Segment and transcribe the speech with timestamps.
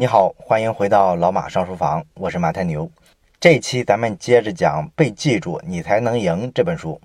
[0.00, 2.90] 你好，欢迎回到老马上书房，我是马太牛。
[3.38, 6.98] 这一期咱们接着讲《被记住你才能赢》这本书。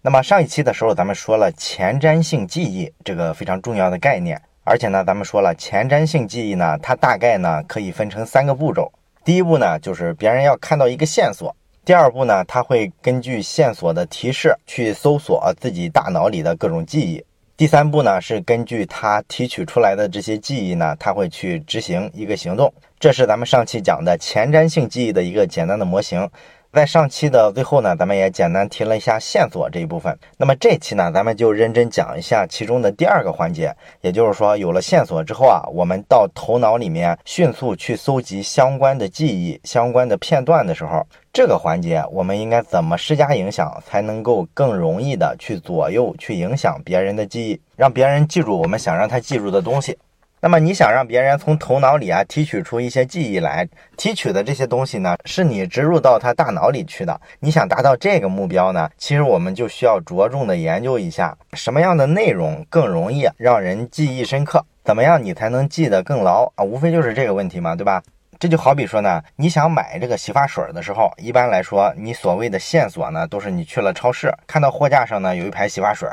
[0.00, 8.90] 那么上一期的时候，咱们说了前瞻性记忆这个非常重要的概念，而且呢，咱们说了前瞻性记忆呢，它大概呢可以分成三个步骤。
[9.22, 11.54] 第一步呢，就是别人要看到一个线索；
[11.84, 17.22] 第二步呢，他会根据线索的提示去搜索自己大脑里的各种记忆。
[17.58, 22.72] 第三步呢，是根据它提取出来的这些记忆呢，它会去执行一个行动。
[23.00, 26.30] 这是咱们上期讲的前瞻性记忆的一个简单的模型。
[26.70, 30.16] 在上期的最后呢，咱们也简单提了一下线索这一部分。
[30.36, 49.98] 那么这期呢，咱们就认真讲一下其中的第二个环节，也就是说，有了线索之后啊，我们到头脑里面迅速去搜集相关的记忆、相关的片段的时候，这个环节我们应该怎么施加影响，才能够更容易的去左右、去影响别人的记忆，让别人记住我们想让他记住的东西。
[50.40, 57.20] 那么你想让别人从头脑里啊提取出一些记忆来，提取的这些东西呢，是你植入到他大脑里去的。
[57.40, 66.62] 你想达到这个目标呢，其实我们就需要着重的研究一下什么样的内容更容易让人记忆深刻，怎么样你才能记得更牢啊？
[66.62, 68.00] 无非就是这个问题嘛，对吧？
[68.38, 76.08] 这就好比说呢，你想买这个洗发水的时候，一般来说，你所谓的线索呢，都是你去了超市，看到货架上呢有一排洗发水。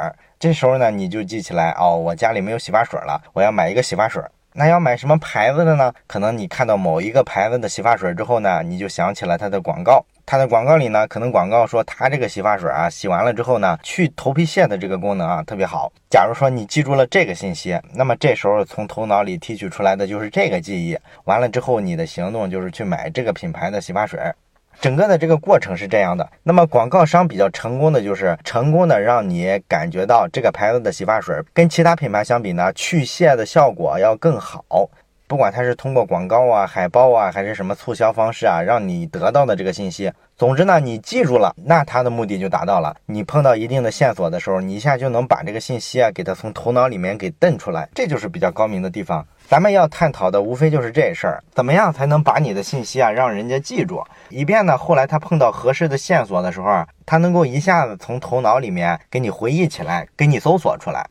[0.45, 4.21] 这时候呢，你就记起来哦，我家里没有洗发水了，我要买一个洗发水。
[4.53, 5.91] 那要买什么牌子的呢？
[6.05, 10.05] 可能你看到某一个牌子的洗发水之后呢，你就想起了它的广告。
[10.23, 15.91] 它的广告里呢，可能广告说它这个洗发水啊，洗完了之后呢，去头皮屑的这个功能啊特别好。
[16.11, 20.95] 假如说你记住了这个信息，那么这时候从头脑里提取出来的就是这个记忆。
[21.23, 24.19] 完了之后，你的行动就是去买这个品牌的洗发水。
[24.81, 34.89] 整个的这个过程是这样的，那么广告商比较成功的就是成功的让你感觉到这个牌子的洗发水跟其他品牌相比呢，去屑的效果要更好。
[35.27, 42.93] 不管它是通过广告啊、海报啊，还是什么促销方式啊，让你得到的这个信息，总之呢，你记住了，那他的目的就达到了。
[43.05, 49.25] 你碰到一定的线索的时候，你一下就能把这个信息啊，给他从头脑里面给瞪出来，这就是比较高明的地方。
[49.47, 61.07] 咱们要探讨的无非就是这事儿，怎么样才能把你的信息啊让人家记住，以便呢后来他碰到合适的线索的时候啊，他能够一下子从头脑里面给你回忆起来，给你搜索出来。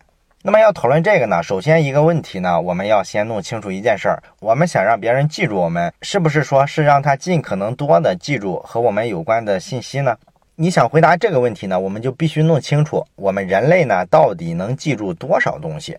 [0.46, 10.14] 那么要讨论这个呢，首先一个问题呢，我们要先弄清楚一件事儿，我们想让别人记住我们，是不是说是让他尽可能多的记住和我们有关的信息呢？
[10.56, 15.96] 你想回答这个问题呢，我们就必须弄清楚我们人类呢到底能记住多少东西。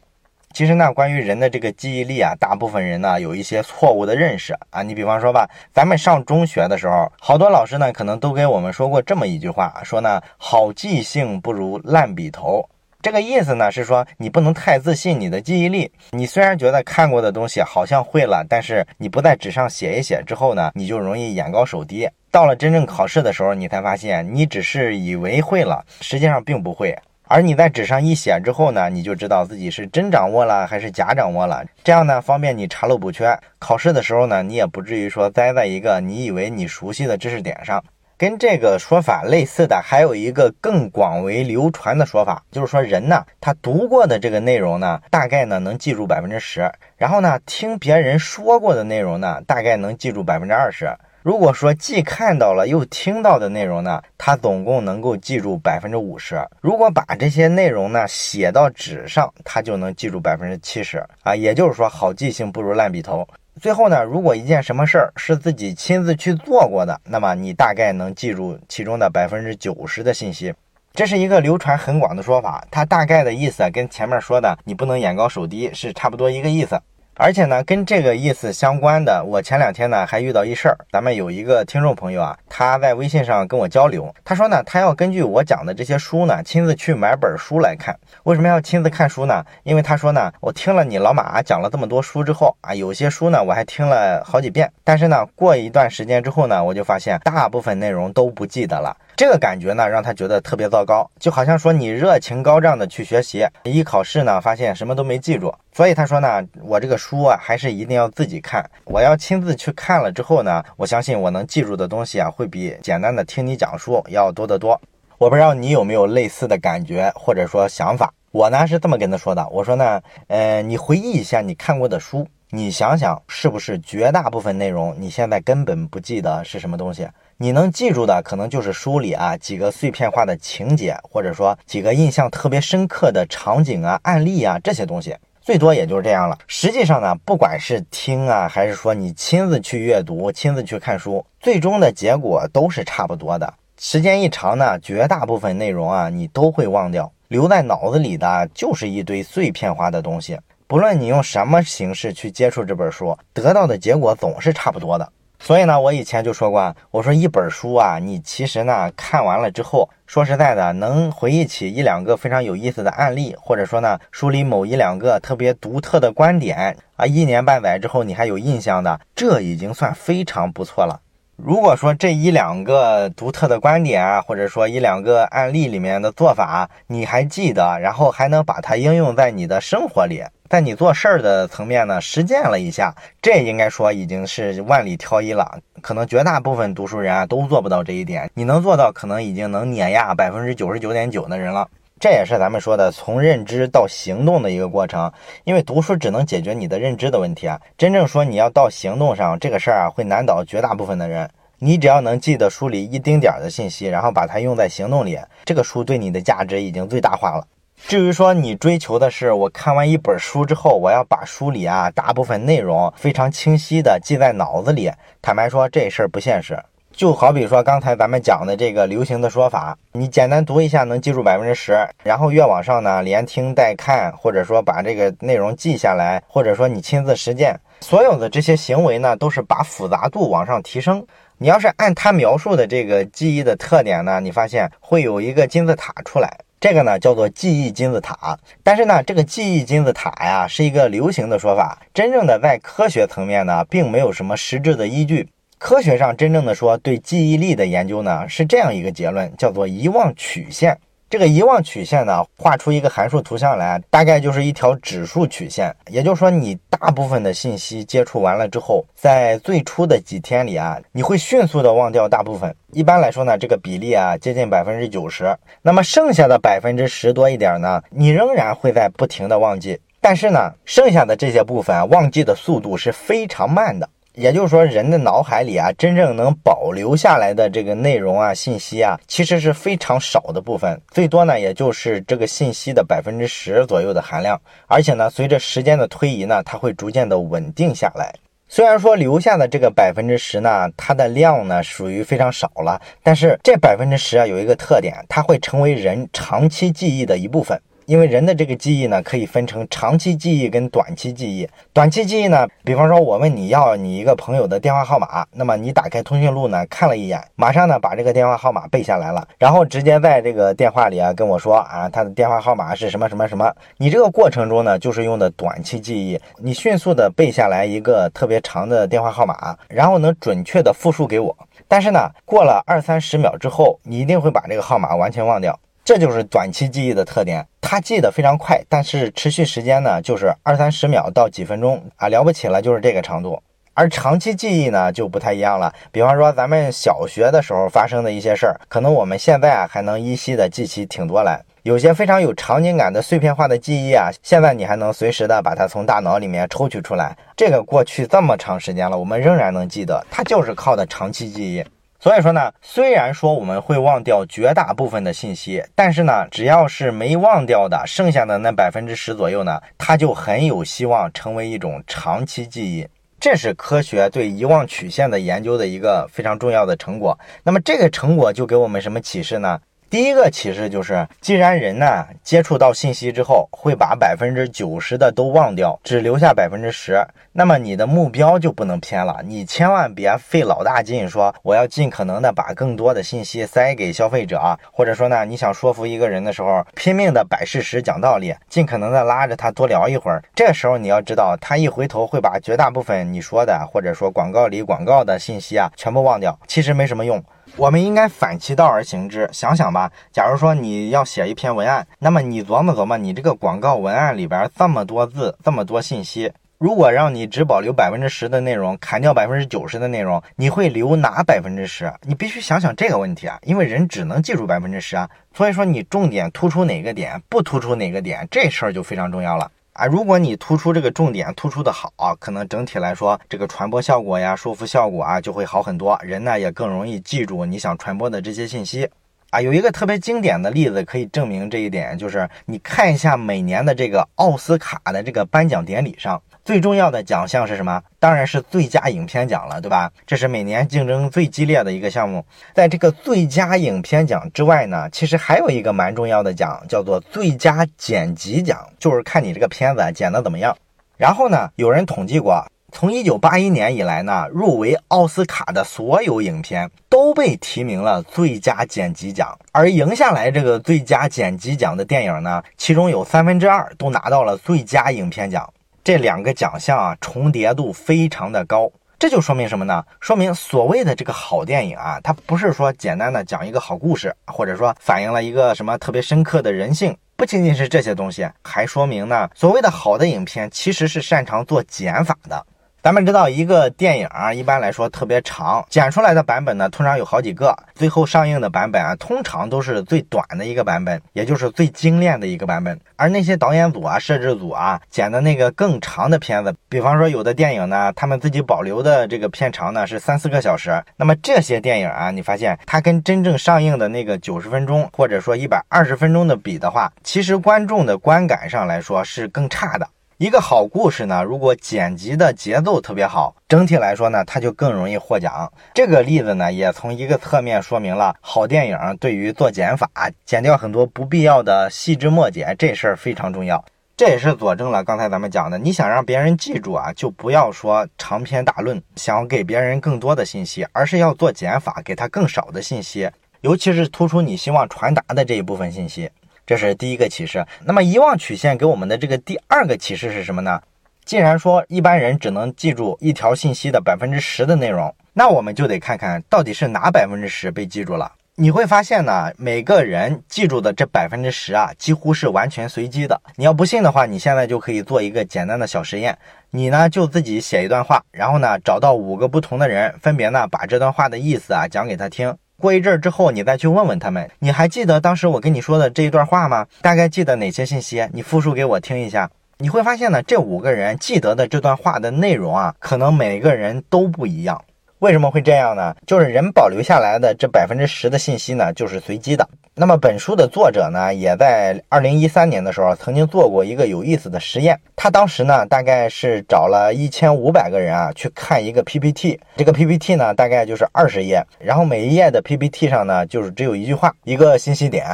[0.53, 4.83] 其实呢，关于人的这个记忆力啊，大部分人呢有一些错误的认识啊。
[4.83, 12.63] 你比方说吧，咱们上中学的时候，好多老师呢可能都给我们说过这么一句话，说呢，好记性不如烂笔头。
[13.05, 15.91] 这个意思呢是说，你不能太自信你的记忆力。
[16.09, 22.09] 你虽然觉得看过的东西好像会了，但是你不在纸上写一写之后呢，你就容易眼高手低。
[22.31, 26.97] 到了真正考试的时候，你才发现你只是以为会了，实际上并不会。
[27.27, 31.63] 而你在纸上一写之后呢，你就知道自己是真掌握了还是假掌握了。
[31.83, 33.37] 这样呢，方便你查漏补缺。
[33.59, 37.83] 考试的时候呢，你也不至于说栽在一个你以为你熟悉的知识点上。
[38.17, 50.89] 跟这个说法类似的，还有一个更广为流传的说法，就是说人呢，他读过的这个内容呢，大概呢能记住百分之十，然后呢，听别人说过的内容呢，大概能记住百分之二十。
[51.23, 56.39] 如果说既看到了又听到的内容呢，他总共能够记住百分之五十。
[56.61, 61.35] 如果把这些内容呢写到纸上，他就能记住百分之七十啊。
[61.35, 63.27] 也就是说，好记性不如烂笔头。
[63.61, 70.53] 最后呢，如果一件什么事儿是自己亲自去做过的，那么你大概能记住其中的百分之九十的信息。
[70.93, 76.81] 这是一个流传很广的说法，它大概的意思跟前面说的你不能眼高手低是差不多一个意思。
[77.17, 80.77] 而且呢，跟这个意思相关的，我前两天呢还遇到一事儿。
[80.91, 87.97] 咱们有一个听众朋友啊，他在微信上跟我交流，他说呢，他要根据我讲的这些书呢，亲自去买本书来看。
[88.23, 89.45] 为什么要亲自看书呢？
[89.63, 98.93] 因为他说呢，我听了你老马讲了这么多书之后啊，有些书呢我还听了好几遍，但是呢，过一段时间之后呢，我就发现大部分内容都不记得了。
[99.17, 105.53] 这个感觉呢，让他觉得特别糟糕，就好像说你热情高涨的去学习，一考试呢，发现什么都没记住。
[105.71, 114.79] 所以他说呢，我这个书啊，还是一定要自己看，我要亲自去看了之后呢，我相信我能记住的东西啊，会比简单的听你讲书要多得多。
[115.17, 118.13] 我不知道你有没有类似的感觉或者说想法。
[118.35, 127.07] 我呢是这么跟他说的，我说呢，呃，你回忆一下你看过的书，你想想是不是绝大部分内容你现在根本不记得是什么东西。
[127.37, 135.15] 你能记住的可能就是书里啊几个碎片化的情节，或者说几个印象特别深刻的场景啊、案例啊这些东西。
[135.39, 136.37] 最多也就是这样了。
[136.45, 143.53] 实际上呢，不管是听啊，还是说你亲自去阅读、亲自去看书，最终的结果都是差不多的。
[143.79, 150.39] 时间一长呢，绝大部分内容啊，你都会忘掉，留在脑子里的就是一堆碎片化的东西。
[150.67, 155.11] 不论你用什么形式去接触这本书，得到的结果总是差不多的。
[155.37, 170.99] 所以呢，我以前就说过，我说一本书啊，你其实呢看完了之后，说实在的，能回忆起一两个非常有意思的案例，或者说呢，书里某一两个特别独特的观点啊，一年半载之后你还有印象的，这已经算非常不错了。
[171.37, 180.23] 如果说这一两个独特的观点啊，或者说一两个案例里面的做法你还记得，然后还能把它应用在你的生活里。
[180.47, 185.59] 在你做事儿的层面呢，实践了一下，这应该说已经是万里挑一了。
[185.81, 191.67] 可能绝大部分读书人啊都做不到这一点，你能做到，可能已经能碾压百分之九十九点九的人了。
[191.99, 195.11] 这也是咱们说的从认知到行动的一个过程。
[195.43, 201.29] 因为读书只能解决你的认知的问题啊，真正说你要到行动上，这个事儿啊会难倒绝大部分的人。
[201.57, 207.47] 你只要能记得书里一丁点儿的信息，然后把它用在行动里，这个书对你的价值已经最大化了。
[207.87, 214.91] 至于说你追求的是，我看完一本书之后，我要把书里啊大部分内容非常清晰的记在脑子里。
[215.21, 216.61] 坦白说，这事儿不现实。
[216.95, 231.05] 就好比说刚才咱们讲的这个流行的说法，你简单读一下能记住百分之十，然后越往上呢，连听带看，或者说把这个内容记下来，或者说你亲自实践，所有的这些行为呢，都是把复杂度往上提升。
[231.37, 236.39] 你要是按他描述的这个记忆的特点呢，你发现会有一个金字塔出来。
[236.61, 245.27] 这个呢叫做记忆金字塔，但是呢，这个记忆金字塔呀是一个流行的说法，真正的在科学层面呢，并没有什么实质的依据。
[245.67, 250.77] 科学上真正的说对记忆力的研究呢，是这样一个结论，叫做遗忘曲线。
[251.09, 255.75] 这个遗忘曲线呢，画出一个函数图像来，大概就是一条指数曲线。
[255.89, 262.55] 也就是说，你大部分的信息接触完了之后，在最初的几天里啊，你会迅速的忘掉大部分。
[262.71, 265.35] 一般来说呢，这个比例啊接近百分之九十。
[265.63, 269.79] 那么剩下的百分之十多一点呢，你仍然会在不停的忘记。
[269.99, 273.89] 但是呢，剩下的这些部分忘记的速度是非常慢的。
[274.15, 284.39] 也就是说，人的脑海里啊，真正能保留下来的这个内容啊、信息啊，其实是非常少的部分，最多呢，也就是这个信息的百分之十左右的含量。
[284.67, 288.13] 而且呢，随着时间的推移呢，它会逐渐的稳定下来。
[288.47, 297.59] 虽然说留下的这个百分之十呢，它的量呢属于非常少了，但是这百分之十啊有一个特点，它会成为人长期记忆的一部分。
[297.85, 301.47] 因为人的这个记忆呢，可以分成长期记忆跟短期记忆。
[301.71, 313.53] 短期记忆呢，比方说我问你要你一个朋友的电话号码，那么你打开通讯录呢，看了一眼，马上呢把这个电话号码背下来了，然后直接在这个电话里啊跟我说啊，他的电话号码是什么什么什么。
[313.77, 321.37] 你这个过程中呢，就是用的短期记忆，你迅速的背下来一个特别长的电话号码，然后能准确的复述给我。
[321.67, 325.57] 但是呢，过了二三十秒之后，你一定会把这个号码完全忘掉。
[325.85, 333.39] 这就是短期记忆的特点，它记得非常快，但是持续时间呢，就是二三十秒到几分钟啊，了不起了，就是这个长度。
[333.75, 335.71] 而长期记忆呢，就不太一样了。
[335.91, 341.39] 比方说，咱们小学的时候发生的一些事儿，可能我们现在啊还能依稀的记起挺多来。
[341.61, 347.15] 有些非常有场景感的碎片化的记忆啊，现在你还能随时的把它从大脑里面抽取出来。
[347.35, 351.63] 这个过去这么长时间了，我们仍然能记得，它就是靠的长期记忆。
[352.05, 362.87] 所以说呢，虽然说我们会忘掉绝大部分的信息，但是呢，只要是没忘掉的，剩下的那百分之十左右呢，它就很有希望成为一种长期记忆。
[363.19, 367.17] 这是科学对遗忘曲线的研究的一个非常重要的成果。
[367.41, 369.59] 那么这个成果就给我们什么启示呢？
[369.95, 379.21] 第一个启示就是，既然人呢接触到信息之后会把百分之九十的都忘掉，只留下百分之十，那么你的目标就不能偏了。
[379.23, 390.21] 你千万别费老大劲说我要尽可能的把更多的信息塞给消费者，或者说呢你想说服一个人的时候拼命的摆事实讲道理，尽可能的拉着他多聊一会儿。
[390.35, 397.23] 这时候你要知道，他一回头会把绝大部分你说的或者说广告里广告的信息啊全部忘掉，其实没什么用。
[397.55, 399.91] 我们应该反其道而行之，想想吧。
[400.11, 411.93] 假如说你要写一篇文案，那么你琢磨琢磨，你这个广告文案里边这么多字，这么多信息，如果让你只保留百分之十的内容，砍掉百分之九十的内容，你会留哪百分之十？
[412.01, 415.09] 你必须想想这个问题啊，因为人只能记住百分之十啊。
[415.33, 419.49] 所以说，你重点突出哪个点，不突出哪个点，这事儿就非常重要了。
[419.75, 425.99] 啊，如果你突出这个重点，突出的好，可能整体来说，这个传播效果呀、说服效果啊，就会好很多。
[426.01, 428.89] 人呢也更容易记住你想传播的这些信息。
[429.35, 429.41] 啊。
[429.41, 437.81] 有一个特别经典的例子可以证明这一点，就是你看一下每年的这个奥斯卡的这个颁奖典礼上，最重要的奖项是什么？
[437.99, 439.91] 当然是最佳影片奖了，对吧？
[440.05, 442.25] 这是每年竞争最激烈的一个项目。
[442.53, 450.55] 在这个最佳影片奖之外呢，其实还有一个蛮重要的奖，叫做最佳剪辑奖，就是看你这个片子剪得怎么样。
[450.97, 452.45] 然后呢，有人统计过。
[452.77, 465.49] 从一九八一年以来呢，入围奥斯卡的所有影片都被提名了最佳剪辑奖，而赢下来这个最佳剪辑奖的电影呢，其中有三分之二都拿到了最佳影片奖。
[465.85, 468.69] 这两个奖项啊，重叠度非常的高。
[468.99, 469.81] 这就说明什么呢？
[470.01, 476.93] 说明所谓的这个好电影啊，它不是说简单的讲一个好故事，或者说反映了一个什么特别深刻的人性。
[477.15, 482.45] 不仅仅是这些东西，还说明呢，所谓的好的影片其实是擅长做减法的。
[482.85, 492.79] 咱们知道，一个电影啊，一般来说特别长，剪出来的版本呢，通常有好几个，最后上映的版本啊，通常都是最短的一个版本，也就是最精炼的一个版本。
[492.95, 509.87] 而那些导演组啊、摄制组啊，剪的那个更长的片子，比方说有的电影呢，他们自己保留的这个片长呢是三四个小时，那么这些电影啊，你发现它跟真正上映的那个九十分钟或者说一百二十分钟的比的话，其实观众的观感上来说是更差的。
[510.17, 515.51] 一个好故事呢，如果剪辑的节奏特别好，整体来说呢，它就更容易获奖。
[515.73, 519.89] 这个例子呢，也从一个侧面说明了好电影对于做减法、
[520.25, 523.61] 减掉很多不必要的细枝末节这事儿非常重要。
[523.97, 536.09] 这也是佐证了刚才咱们讲的，你想让别人记住啊，就不要说长篇大论，想给别人更多的信息，而是要做减法，给他更少的信息，尤其是突出你希望传达的这一部分信息。
[536.45, 537.45] 这是第一个启示。
[537.63, 540.61] 那么遗忘曲线给我们的这个第二个启示是什么呢？
[541.03, 548.11] 既然说一般人只能记住一条信息的百分之十的内容，那我们就得看看到底是哪百分之十被记住了。
[548.37, 553.21] 你会发现呢，每个人记住的这百分之十啊，几乎是完全随机的。
[553.35, 556.17] 你要不信的话，你现在就可以做一个简单的小实验。
[556.49, 562.35] 你呢就自己写一段话，然后呢找到五个不同的人，分别呢把这段话的意思啊讲给他听。
[562.57, 566.65] 过一阵儿之后，你再去问问他们，你还记得当时我跟你说的这一段话吗？
[566.81, 568.07] 大概记得哪些信息？
[568.13, 569.29] 你复述给我听一下。
[569.57, 574.61] 你会发现呢，这五个人记得的这段话的内容啊，可能每个人都不一样。
[574.99, 575.93] 为什么会这样呢？
[576.07, 579.47] 就是人保留下来的这百分之十的信息呢，就是随机的。
[579.73, 584.79] 那么本书的作者呢，也在二零一三年的时候曾经做过一个有意思的实验。
[584.95, 589.37] 他当时呢，大概是找了一千五百个人啊，去看一个 PPT。
[589.57, 595.05] 这个 PPT 呢，大概就是二十页，然后每一页的 PPT 上呢，就是只有一句话，一个信息点。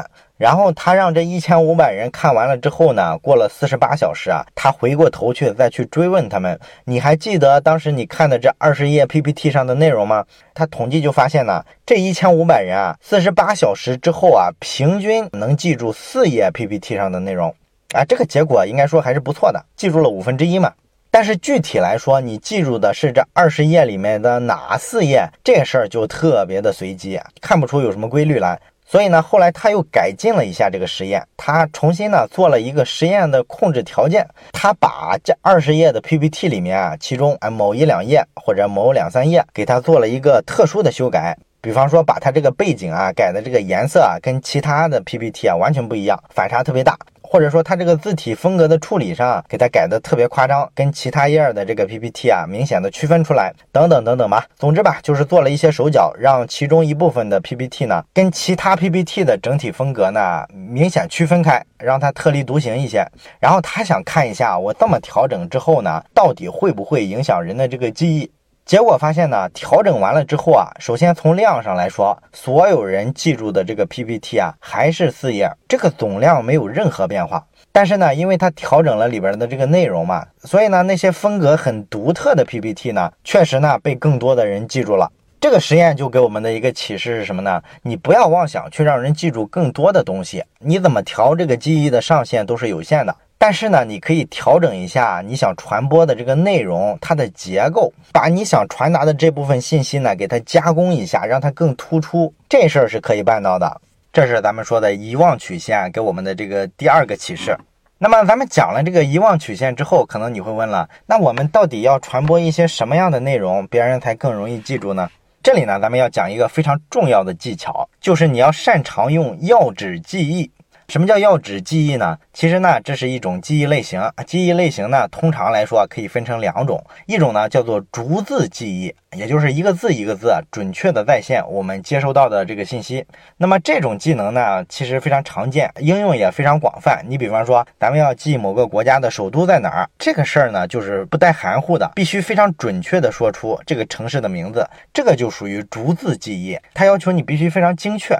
[0.41, 10.25] 然后他让这一千五百人看完了之后呢，过了四十八小时啊，他回过头去再去追问他们，你还记得当时你看的这二十页 PPT 上的内容吗？
[10.55, 17.53] 他统计就发现呢，这一千五百人啊，四十八小时之后啊，平均能记住四页 PPT 上的内容
[17.93, 20.73] 啊，这个结果应该说还是不错的，记住了五分之一嘛。
[21.11, 28.59] 但是具体来说，你记住的是这二十页里面的哪四页，这事儿就特别的随机，看不出有什么规律来。
[28.91, 46.99] 所以呢，后来他又改进了一下这个实验，他重新呢做了一个实验的控制条件，他把这二十页的 PPT 里面啊，其中啊某一两页或者某两三页，给他做了一个特殊的修改，比方说把他这个背景啊改的这个颜色啊跟其他的 PPT 啊完全不一样，反差特别大。
[47.31, 54.45] 或者说，它这个字体风格的处理上，给它改的特别夸张，跟其他页的这个 PPT 啊，明显的区分出来，等等等等吧。
[54.57, 63.07] 总之吧，就是做了一些手脚，让其中一部分的 PPT 呢，跟其他 PPT 的整体风格呢，明显区分开，让它特立独行一些。
[63.39, 68.29] 然后他想看一下，我这么调整之后呢，到底会不会影响人的这个记忆？
[68.65, 77.45] 结果发现呢，调整完了之后啊，首先从量上来说，所有人记住的这个 PPT 啊，还是四页，这个总量没有任何变化。
[77.73, 85.11] 但是呢，因为它调整了里边的这个内容嘛，所以呢，那些风格很独特的 PPT 呢，确实呢被更多的人记住了。
[85.39, 87.61] 这个实验就给我们的一个启示是什么呢？
[87.81, 93.15] 你不要妄想去让人记住更多的东西，你怎么调这个记忆的上限都是有限的。
[93.43, 102.31] 但是呢，你可以调整一下你想传播的这个内容，它的结构，把你想传达的这部分信息呢，给它加工一下，让它更突出。
[102.47, 103.81] 这事儿是可以办到的。
[104.13, 107.57] 这是咱们说的遗忘曲线给我们的这个第二个启示。
[107.97, 115.09] 那么咱们讲了这个遗忘曲线之后，可能你会问了，那我们到底要传播一些什么样的内容，别人才更容易记住呢？
[115.41, 120.51] 这里呢，咱们要讲一个非常重要的技巧，就是你要擅长用要旨记忆。
[120.91, 122.17] 什么叫要旨记忆呢？
[122.33, 124.11] 其实呢，这是一种记忆类型。
[124.27, 133.05] 记忆类型呢，通常来说可以分成两种，一种呢叫做逐字记忆，也就是一个字一个字准确的再现我们接收到的这个信息。
[133.37, 137.01] 那么这种技能呢，其实非常常见，应用也非常广泛。
[137.07, 148.13] 你比方说，咱们要记某个国家的首都在哪儿，这个事儿呢，就是不带含糊的，必须非常准确的说出这个城市的名字，这个就属于逐字记忆，它要求你必须非常精确。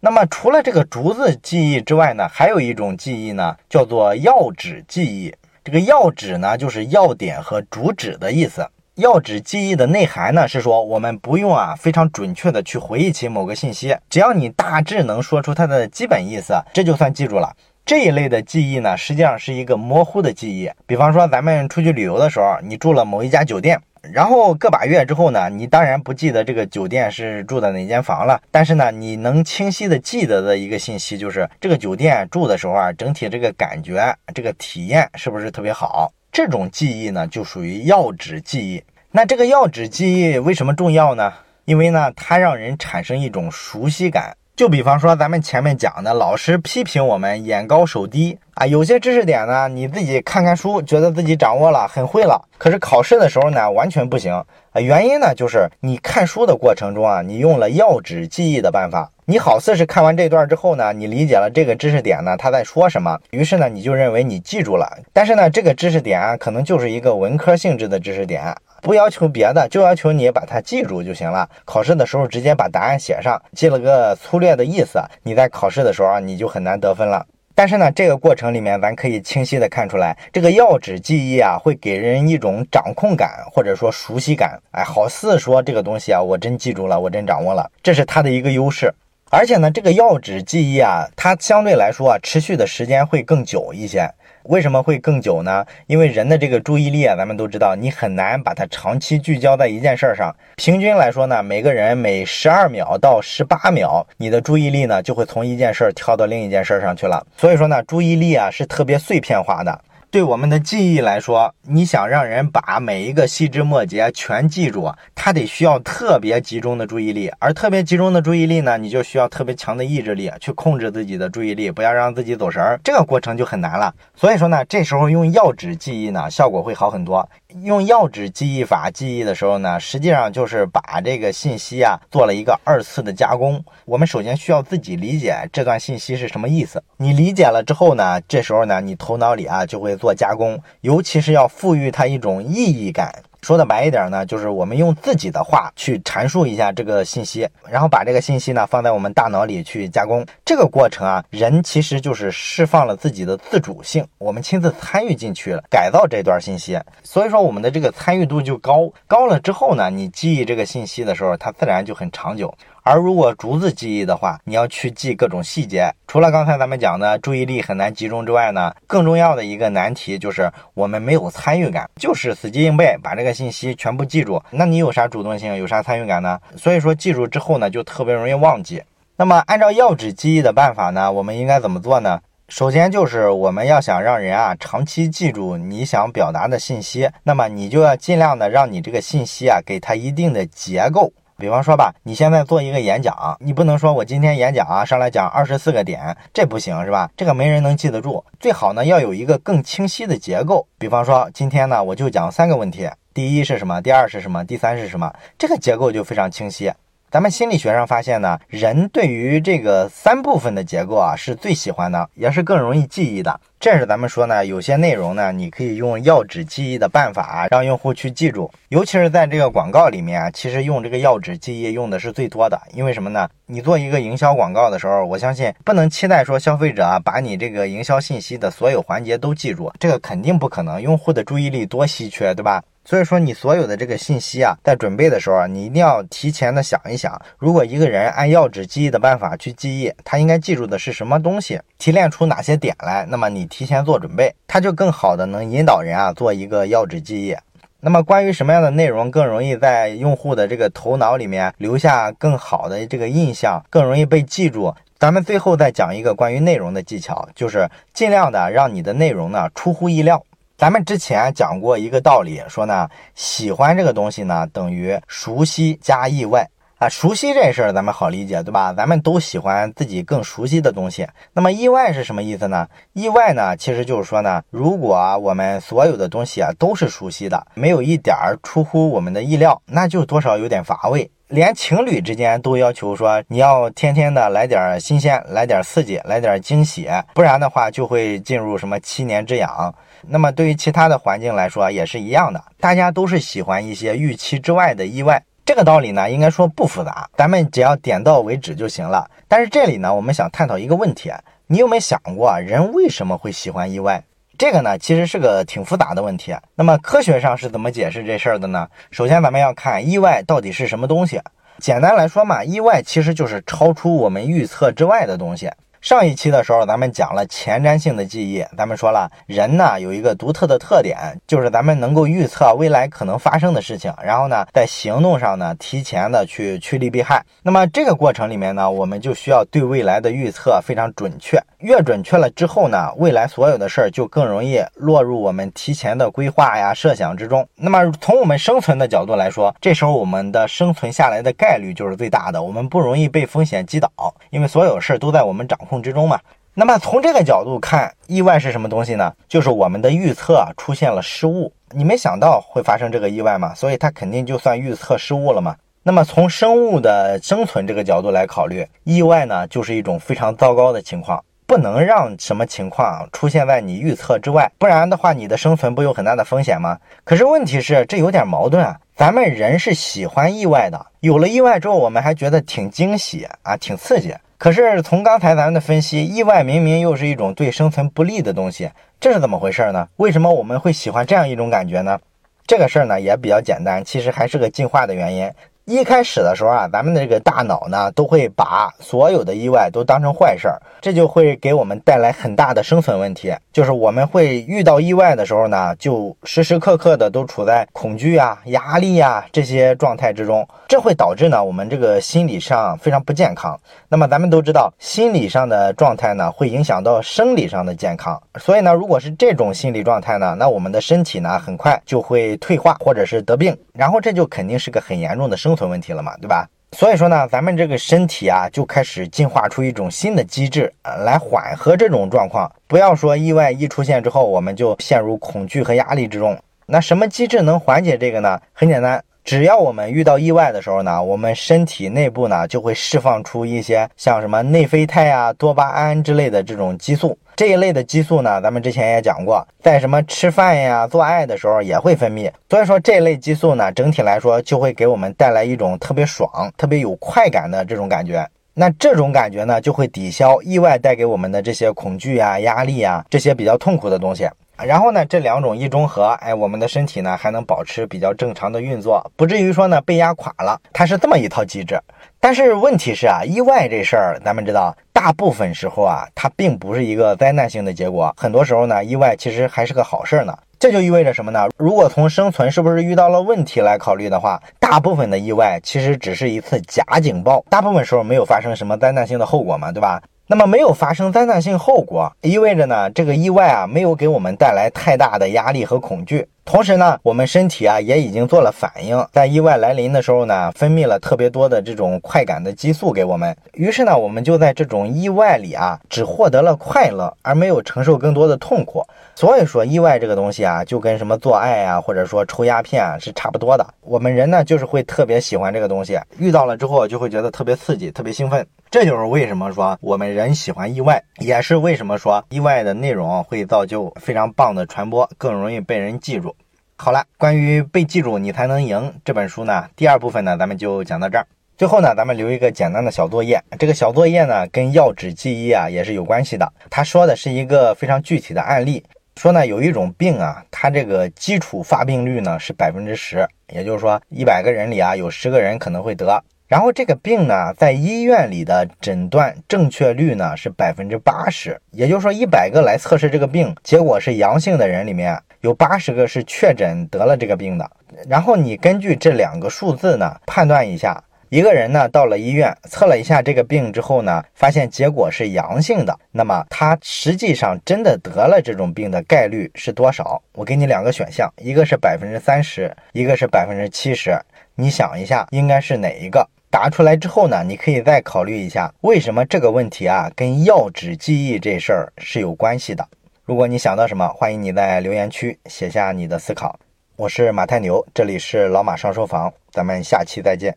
[0.00, 5.34] 那么除了这个竹子记忆之外呢，还有一种记忆呢，叫做要旨记忆。
[5.64, 8.64] 这个要旨呢，就是要点和主旨的意思。
[8.94, 17.52] 要旨记忆的内涵呢，是说我们不用啊非常准确的去回忆起某个信息，只要你大致能说出它的基本意思，这就算记住了。
[17.84, 20.70] 这一类的记忆呢，实际上是一个模糊的记忆。
[20.86, 23.80] 比方说咱们出去旅游的时候，你住了某一家酒店。
[24.02, 36.12] 然后个把月之后呢，你当然不记得这个酒店是住的哪间房了，但是呢，你能清晰的记得的一个信息就是这个酒店住的时候啊，整体这个感觉、这个体验是不是特别好？
[36.30, 38.82] 这种记忆呢，就属于要旨记忆。
[39.10, 41.32] 那这个要旨记忆为什么重要呢？
[41.64, 44.36] 因为呢，它让人产生一种熟悉感。
[44.54, 54.44] 就比方说咱们前面讲的，老师批评我们眼高手低啊，有些知识点呢，你自己看看书，觉得自己掌握了，很会了，可是考试的时候呢，完全不行啊。
[54.80, 64.90] 原因呢，就是你看书的过程中啊，你用了要旨记忆的办法，你好似是看完这段之后呢，你理解了这个知识点呢，他在说什么，于是呢，你就认为你记住了。
[65.12, 68.52] 但是呢，这个知识点啊，可能就是一个文科性质的知识点。
[68.82, 71.48] 不要求别的，就要求你把它记住就行了。
[71.64, 77.24] 考试的时候直接把答案写上，记了个粗略的意思，你在考试的时候啊，你就很难得分了。
[77.58, 84.56] 但是呢，这个过程里面，咱可以清晰的看出来，这个要旨记忆啊，会给人一种掌控感，或者说熟悉感。
[84.70, 88.94] 哎，好似说这个东西啊，我真记住了，我真掌握了，这是它的一个优势。
[89.28, 94.08] 而且呢，这个要旨记忆啊，它相对来说啊，持续的时间会更久一些。
[94.48, 95.62] 为什么会更久呢？
[95.86, 100.34] 因为人的这个注意力啊，咱们都知道，你很难把它长期聚焦在一件事儿上。
[100.56, 107.22] 平均来说呢，每个人每十二秒到十八秒，你的注意力呢就会从一件事儿跳到另一件事儿上去了。
[107.36, 109.78] 所以说呢，注意力啊是特别碎片化的。
[110.10, 117.30] 对我们的记忆来说，你想让人把每一个细枝末节全记住，他得需要特别集中的注意力。
[117.38, 122.80] 而特别集中的注意力呢，你就需要特别强的意志力去控制自己的注意力，不要让自己走神儿。
[122.82, 123.94] 这个过程就很难了。
[124.14, 127.28] 所以说呢，这时候用药纸记忆呢，效果会好很多。
[127.62, 133.64] 用药指记忆法记忆的时候呢，实际上就是把这个信息啊做了一个二次的加工。
[133.86, 136.82] 我们首先需要自己理解这段信息是什么意思。
[136.98, 143.22] 你理解了之后呢，这时候呢，你头脑里啊就会做加工，尤其是要赋予它一种意义感。
[143.42, 150.26] 说的白一点呢，就是我们用自己的话去阐述一下这个信息，然后把这个信息呢放在我们大脑里去加工。
[150.44, 156.78] 这个过程啊，人其实就是释放了自己的自主性，我们亲自参与进去了，改造这段信息。
[157.02, 162.52] 所以说我们的这个参与度就高，高了之后呢，你记忆这个信息的时候，它自然就很长久。
[162.90, 165.92] 而如果逐字记忆的话，你要去记各种细节。
[166.06, 174.42] 除了刚才咱们讲的注意力很难集中之外呢，更重要的一个难题就是我们没有参与感，就是死记硬背把这个信息全部记住。
[174.52, 176.40] 那你有啥主动性，有啥参与感呢？
[176.56, 178.82] 所以说记住之后呢，就特别容易忘记。
[179.16, 182.18] 那么按照要旨记忆的办法呢，我们应该怎么做呢？
[182.48, 191.12] 首先就是我们要想让人啊长期记住你想表达的信息，那么你就要尽量的让你这个信息啊给它一定的结构。
[191.40, 197.08] 比方说吧，你现在做一个演讲，你不能说我今天演讲啊，上来讲二十四个点，这不行是吧？
[197.16, 198.24] 这个没人能记得住。
[198.40, 200.66] 最好呢要有一个更清晰的结构。
[200.78, 203.80] 比方说今天呢我就讲三个问题，第一是什么？
[203.80, 204.44] 第二是什么？
[204.44, 205.14] 第三是什么？
[205.38, 206.72] 这个结构就非常清晰。
[207.10, 213.40] 咱们心理学上发现呢，人对于这个三部分的结构啊是最喜欢的，也是更容易记忆的。
[213.58, 218.50] 这是咱们说呢，有些内容呢，你可以用要旨记忆的办法啊，让用户去记住。
[218.68, 222.60] 尤其是在这个广告里面啊，其实用这个要旨记忆用的是最多的。
[222.74, 223.26] 因为什么呢？
[223.46, 230.80] 你做一个营销广告的时候，我相信不能期待说消费者啊把你这个营销信息的所有环节都记住，这个肯定不可能。
[230.80, 232.62] 用户的注意力多稀缺，对吧？
[232.88, 247.36] 所以说，你所有的这个信息啊，在准备的时候啊，你一定要提前的想一想，如果一个人按要旨记忆的办法去记忆，他应该记住的是什么东西，提炼出哪些点来，那么你提前做准备，他就更好的能引导人啊做一个要旨记忆。
[247.80, 260.24] 那么关于什么样的内容更容易在用户的这个头脑里面留下更好的这个印象，更容易被记住，咱们最后再讲一个关于内容的技巧，就是尽量的让你的内容呢出乎意料。
[260.58, 266.50] 咱们之前讲过一个道理，说呢，喜欢这个东西呢，等于熟悉加意外。
[266.78, 268.72] 啊，熟悉这事儿咱们好理解，对吧？
[268.72, 271.06] 咱们都喜欢自己更熟悉的东西。
[271.32, 272.66] 那么意外是什么意思呢？
[272.92, 281.08] 意外呢，其实就是说呢，如果我们所有的东西啊都是熟悉的，没有一点儿出乎我们的意料，那就多少有点乏味。
[281.28, 289.72] 连情侣之间都要求说，你要天天的来点新鲜，来点刺激，来点惊喜，不然的话就会进入什么七年之痒。
[290.06, 295.22] 那么对于其他的环境来说也是一样的，大家都是喜欢一些预期之外的意外。
[295.44, 299.10] 这个道理呢，应该说不复杂，咱们只要点到为止就行了。
[299.26, 301.10] 但是这里呢，我们想探讨一个问题：
[301.46, 304.04] 你有没有想过，人为什么会喜欢意外？
[304.36, 306.36] 这个呢，其实是个挺复杂的问题。
[306.54, 308.68] 那么科学上是怎么解释这事儿的呢？
[308.90, 311.20] 首先，咱们要看意外到底是什么东西。
[311.58, 315.50] 简单来说嘛，意外其实就是超出我们预测之外的东西。
[315.80, 318.44] 上一期的时候，咱们讲了前瞻性的记忆。
[318.56, 327.24] 咱们说了，人呢有一个独特的特点，就是咱们能够预测未来可能发生的事情，然后呢，在行动上呢，提前的去趋利避害。
[327.44, 331.40] 那么这个过程里面呢，我们就需要对未来的预测非常准确。
[331.58, 337.48] 越准确了之后呢，未来所有的事儿就更容易落入我们提前的规划呀、设想之中。
[337.54, 343.88] 那么从我们生存的角度来说，这时候我们的生存下来的概率就是最大的，我们不容易被风险击倒，
[344.30, 345.56] 因为所有事儿都在我们掌。
[345.68, 346.18] 控之中嘛，
[346.54, 349.12] 那么从这个角度看，意外是什么东西呢？
[349.28, 355.54] 就是我们的预测出现了失误，你没想到会发生这个意外嘛，所以它肯定就算预测失误了嘛。
[355.84, 366.76] 那么从生物的生存这个角度来考虑，意外呢就是一种非常糟糕的情况，不能让什么情况出现在你预测之外，不然的话你的生存不有很大的风险吗？
[367.04, 374.14] 可是问题是这有点矛盾啊，咱们人是喜欢意外的，有了意外之后，我们还觉得挺惊喜啊，挺刺激。
[374.38, 378.70] 可是从刚才咱们的分析，意外明明又是一种对生存不利的东西，
[379.00, 379.88] 这是怎么回事呢？
[379.96, 381.98] 为什么我们会喜欢这样一种感觉呢？
[382.46, 385.28] 这个事儿呢也比较简单，其实还是个进化的原因。
[385.68, 393.34] 一开始的时候啊，咱们的这个大脑呢，都会把所有的意外都当成坏事儿，这就会给我们带来很大的生存问题。
[393.52, 403.60] 就是我们会遇到意外的时候呢，就时时刻刻的都处在恐惧啊、压力啊这些状态之中，这会导致呢我们这个心理上非常不健康。
[403.90, 408.18] 那么咱们都知道，心理上的状态呢，会影响到生理上的健康。
[408.38, 415.57] 所以呢，如果是这种心理状态呢，那我们的身体呢，很快就会退化或者是得病，然后这就肯定是个很严重的生。
[415.58, 416.48] 存问题了嘛，对吧？
[416.72, 420.72] 所以说呢，咱们这个身体啊，就开始进化出一种新的机制，
[421.04, 422.50] 来缓和这种状况。
[422.66, 426.38] 不要说意外一出现之后，我们就陷入恐惧和压力之中。
[426.66, 428.38] 那什么机制能缓解这个呢？
[428.52, 437.18] 很简单，只要我们遇到意外的时候呢，我们身体内部呢就会释放出一些像什么内啡肽啊、多巴胺之类的这种激素。
[437.38, 442.28] 这一类的激素呢，咱们之前也讲过，在什么吃饭呀、做爱的时候也会分泌。
[442.50, 448.28] 所以说这类激素呢，整体来说就会给我们带来一种特别爽、特别有快感的这种感觉。
[448.54, 454.28] 那这种感觉呢，就会抵消意外带给我们的这些恐惧啊、压力啊这些比较痛苦的东西。
[454.60, 460.60] 然后呢，这两种一中和，哎，我们的身体呢还能保持比较正常的运作，不至于说呢被压垮了。
[460.72, 461.80] 它是这么一套机制。
[462.20, 468.12] 但是问题是啊，意外这事儿，咱们知道，大部分时候啊，它并不是一个灾难性的结果。
[468.16, 470.36] 很多时候呢，意外其实还是个好事儿呢。
[470.58, 471.46] 这就意味着什么呢？
[471.56, 480.02] 如果从生存是不是遇到了问题来考虑的话，大部分的意外其实只是一次假警报，大部分时候没有发生什么灾难性的后果嘛，对吧？
[480.26, 486.26] 那么没有发生灾难性后果，意味着呢，这个意外啊没有给我们带来太大的压力和恐惧。
[486.48, 493.36] 同时呢，我们身体啊也已经做了反应，在意外来临的时候呢，分泌了特别多的这种快感的激素给我们。
[493.52, 498.82] 于是呢，我们就在这种意外里啊，只获得了快乐，而没有承受更多的痛苦。
[499.14, 503.66] 所以说，意外这个东西啊，就跟什么做爱啊，或者说抽鸦片啊，是差不多的。
[503.82, 508.46] 我们人呢，就是会特别喜欢这个东西，遇到了之后就会觉得特别刺激、特别兴奋。
[508.70, 516.34] 这就是为什么说我们人喜欢意外，也是为什么说意外的内容会造就非常棒的传播，更容易被人记住。
[516.80, 521.26] 好了，关于被记住你才能赢这本书呢，第二部分呢，咱们就讲到这儿。
[521.56, 523.42] 最后呢，咱们留一个简单的小作业。
[523.58, 526.50] 这个小作业呢，跟药指记忆啊也是有关系的。
[526.70, 528.80] 他说的是一个非常具体的案例。
[529.16, 536.22] 说呢，有一种病啊，它这个基础发病率呢是百分之十，也就是说一百个人里啊有十个人可能会得。
[536.48, 547.70] 然后这个病呢，在医院里的诊断正确率呢是百分之八十，也就是说一百个来测试这个病结果是阳性的人里面有八十个是确诊得了这个病的。
[548.08, 551.04] 然后你根据这两个数字呢判断一下。
[551.30, 560.22] 一个人呢到了医院测了一下这个病之后呢，发现结果是阳性的，那么他实际上真的得了这种病的概率是多少？
[560.32, 564.18] 我给你两个选项，一个是百分之三十，一个是百分之七十，
[564.54, 566.26] 你想一下应该是哪一个？
[566.50, 572.88] 答出来之后呢，你可以再考虑一下，为什么这个问题啊跟药指记忆这事儿是有关系的。
[573.24, 576.58] 如果你想到什么，欢迎你在留言区写下你的思考。
[576.96, 580.56] 我是马太牛，这里是老马上书房，咱们下期再见。